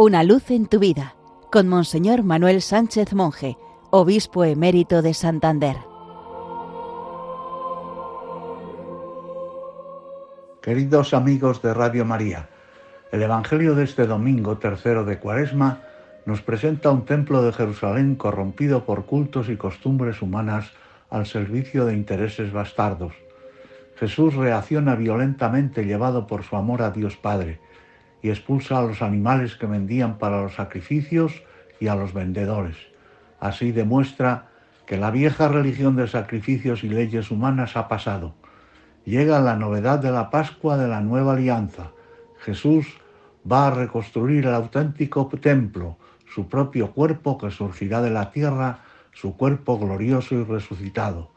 [0.00, 1.16] Una luz en tu vida
[1.50, 3.56] con Monseñor Manuel Sánchez Monje,
[3.90, 5.74] obispo emérito de Santander.
[10.62, 12.48] Queridos amigos de Radio María,
[13.10, 15.82] el Evangelio de este domingo tercero de Cuaresma
[16.26, 20.70] nos presenta un templo de Jerusalén corrompido por cultos y costumbres humanas
[21.10, 23.14] al servicio de intereses bastardos.
[23.96, 27.58] Jesús reacciona violentamente llevado por su amor a Dios Padre
[28.22, 31.42] y expulsa a los animales que vendían para los sacrificios
[31.80, 32.76] y a los vendedores.
[33.40, 34.48] Así demuestra
[34.86, 38.34] que la vieja religión de sacrificios y leyes humanas ha pasado.
[39.04, 41.92] Llega la novedad de la Pascua de la nueva alianza.
[42.40, 42.86] Jesús
[43.50, 45.96] va a reconstruir el auténtico templo,
[46.32, 48.80] su propio cuerpo que surgirá de la tierra,
[49.12, 51.30] su cuerpo glorioso y resucitado.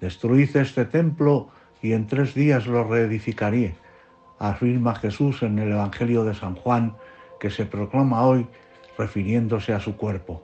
[0.00, 1.50] Destruid este templo
[1.82, 3.76] y en tres días lo reedificaré
[4.38, 6.94] afirma Jesús en el Evangelio de San Juan,
[7.40, 8.46] que se proclama hoy
[8.96, 10.42] refiriéndose a su cuerpo.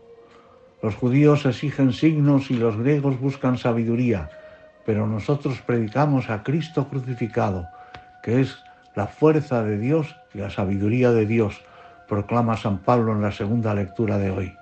[0.82, 4.30] Los judíos exigen signos y los griegos buscan sabiduría,
[4.84, 7.66] pero nosotros predicamos a Cristo crucificado,
[8.22, 8.58] que es
[8.94, 11.62] la fuerza de Dios y la sabiduría de Dios,
[12.06, 14.54] proclama San Pablo en la segunda lectura de hoy.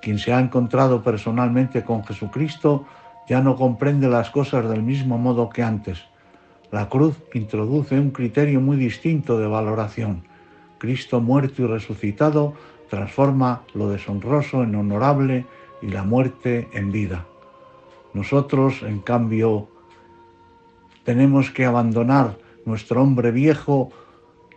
[0.00, 2.86] Quien se ha encontrado personalmente con Jesucristo
[3.28, 6.04] ya no comprende las cosas del mismo modo que antes
[6.74, 10.24] la cruz introduce un criterio muy distinto de valoración.
[10.78, 12.54] Cristo muerto y resucitado
[12.90, 15.46] transforma lo deshonroso en honorable
[15.82, 17.26] y la muerte en vida.
[18.12, 19.68] Nosotros, en cambio,
[21.04, 23.90] tenemos que abandonar nuestro hombre viejo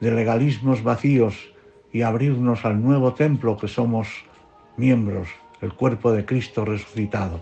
[0.01, 1.53] de legalismos vacíos
[1.93, 4.07] y abrirnos al nuevo templo que somos
[4.75, 5.27] miembros,
[5.61, 7.41] el cuerpo de Cristo resucitado.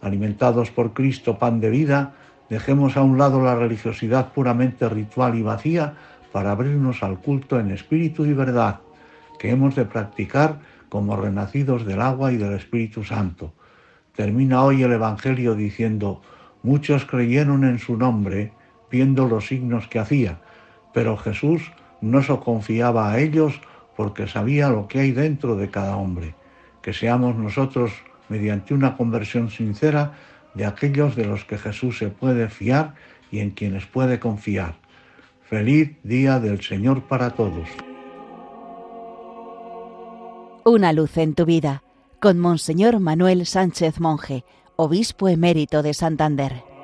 [0.00, 2.14] Alimentados por Cristo, pan de vida,
[2.48, 5.94] Dejemos a un lado la religiosidad puramente ritual y vacía
[6.32, 8.80] para abrirnos al culto en espíritu y verdad,
[9.38, 10.58] que hemos de practicar
[10.88, 13.52] como renacidos del agua y del Espíritu Santo.
[14.14, 16.22] Termina hoy el Evangelio diciendo,
[16.62, 18.52] muchos creyeron en su nombre
[18.90, 20.38] viendo los signos que hacía,
[20.94, 23.60] pero Jesús no se confiaba a ellos
[23.96, 26.34] porque sabía lo que hay dentro de cada hombre.
[26.82, 27.92] Que seamos nosotros,
[28.28, 30.12] mediante una conversión sincera,
[30.56, 32.94] de aquellos de los que Jesús se puede fiar
[33.30, 34.76] y en quienes puede confiar.
[35.42, 37.68] Feliz día del Señor para todos.
[40.64, 41.82] Una luz en tu vida
[42.20, 44.44] con Monseñor Manuel Sánchez Monje,
[44.74, 46.75] obispo emérito de Santander.